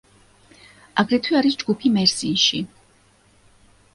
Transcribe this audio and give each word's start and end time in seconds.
აგრეთვე 1.01 1.37
არის 1.41 1.57
ჯგუფი 1.63 1.91
მერსინში. 1.97 2.61